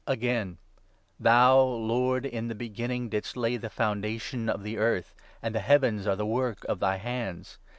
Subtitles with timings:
[0.07, 0.85] Again— 10'
[1.25, 6.07] Thou, Lord, in the beginning didst lay the foundation of the earth, And the heavens
[6.07, 7.59] are the work of thy hands.